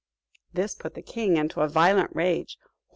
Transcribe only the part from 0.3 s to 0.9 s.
This